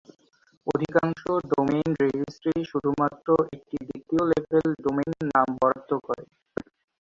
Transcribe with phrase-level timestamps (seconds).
[0.67, 1.21] অধিকাংশ
[1.51, 6.23] domain registry শুধুমাত্র একটি দ্বিতীয়-লেভেল ডোমেইন নাম বরাদ্দ করে।